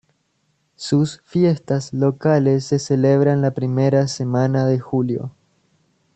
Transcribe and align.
Sus 0.77 1.21
fiestas 1.25 1.93
locales 1.93 2.65
se 2.65 2.79
celebran 2.79 3.39
la 3.43 3.51
primera 3.53 4.07
semana 4.07 4.65
de 4.65 4.79
julio. 4.79 5.31